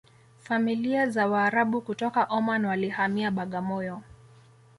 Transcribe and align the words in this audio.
familia 0.39 1.09
za 1.09 1.27
waarabu 1.27 1.81
kutoka 1.81 2.23
Oman 2.23 2.65
walihamia 2.65 3.31
Bagamoyo 3.31 4.01